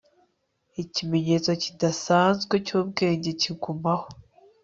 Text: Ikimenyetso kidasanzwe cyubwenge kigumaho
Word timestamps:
Ikimenyetso 0.83 1.51
kidasanzwe 1.63 2.55
cyubwenge 2.65 3.29
kigumaho 3.41 4.07